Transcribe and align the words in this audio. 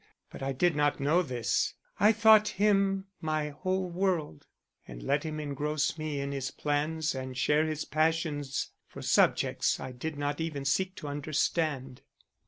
But 0.31 0.41
I 0.41 0.51
did 0.51 0.75
not 0.75 0.99
know 0.99 1.21
this. 1.21 1.75
I 1.99 2.11
thought 2.11 2.47
him 2.57 3.05
my 3.21 3.49
whole 3.49 3.87
world 3.87 4.47
and 4.87 5.03
let 5.03 5.21
him 5.21 5.39
engross 5.39 5.95
me 5.95 6.19
in 6.19 6.31
his 6.31 6.49
plans 6.49 7.13
and 7.13 7.37
share 7.37 7.67
his 7.67 7.85
passions 7.85 8.71
for 8.87 9.03
subjects 9.03 9.79
I 9.79 9.91
did 9.91 10.17
not 10.17 10.41
even 10.41 10.65
seek 10.65 10.95
to 10.95 11.07
understand. 11.07 12.01